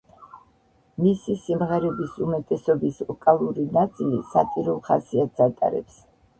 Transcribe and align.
მისი 1.03 1.35
სიმღერების 1.43 2.15
უმეტესობის 2.29 2.99
ვოკალური 3.11 3.69
ნაწილი 3.79 4.25
სატირულ 4.33 4.85
ხასიათს 4.91 5.49
ატარებს. 5.51 6.05